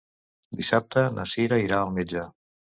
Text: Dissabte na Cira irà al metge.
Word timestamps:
Dissabte 0.61 1.03
na 1.17 1.27
Cira 1.33 1.61
irà 1.67 1.83
al 1.83 1.93
metge. 1.99 2.25